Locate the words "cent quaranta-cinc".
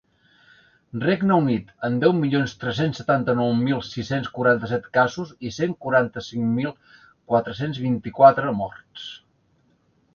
5.61-6.51